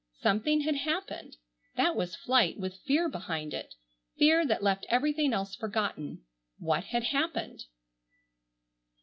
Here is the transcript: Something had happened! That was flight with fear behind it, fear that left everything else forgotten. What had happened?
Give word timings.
Something 0.23 0.61
had 0.61 0.77
happened! 0.77 1.37
That 1.75 1.95
was 1.95 2.15
flight 2.15 2.57
with 2.59 2.81
fear 2.87 3.07
behind 3.07 3.53
it, 3.53 3.75
fear 4.17 4.43
that 4.47 4.63
left 4.63 4.87
everything 4.89 5.31
else 5.31 5.55
forgotten. 5.55 6.23
What 6.57 6.85
had 6.85 7.03
happened? 7.03 7.65